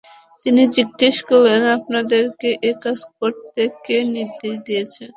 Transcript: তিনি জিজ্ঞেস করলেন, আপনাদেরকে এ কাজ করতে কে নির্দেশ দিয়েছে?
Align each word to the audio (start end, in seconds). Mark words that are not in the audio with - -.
তিনি 0.43 0.61
জিজ্ঞেস 0.75 1.15
করলেন, 1.29 1.61
আপনাদেরকে 1.77 2.49
এ 2.61 2.81
কাজ 2.83 2.99
করতে 3.17 3.61
কে 3.83 3.97
নির্দেশ 4.13 4.53
দিয়েছে? 4.67 5.03